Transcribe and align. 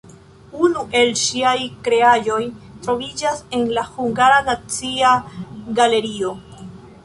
Unu 0.67 0.83
el 1.01 1.11
ŝiaj 1.23 1.53
kreaĵoj 1.87 2.39
troviĝas 2.87 3.45
en 3.59 3.69
la 3.79 3.83
Hungara 3.93 4.43
Nacia 4.51 5.15
Galerio. 5.81 6.37